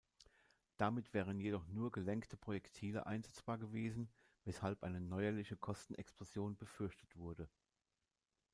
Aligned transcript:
Damit 0.77 1.13
wären 1.13 1.39
jedoch 1.39 1.67
nur 1.67 1.91
gelenkte 1.91 2.35
Projektile 2.35 3.05
einsetzbar 3.05 3.59
gewesen, 3.59 4.09
weshalb 4.45 4.81
eine 4.81 4.99
neuerliche 4.99 5.55
Kostenexplosion 5.55 6.57
befürchtet 6.57 7.15
wurde. 7.17 7.47